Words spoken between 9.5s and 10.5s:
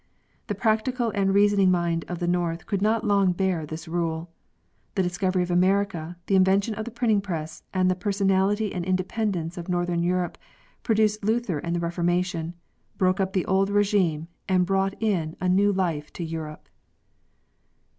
of northern Kurope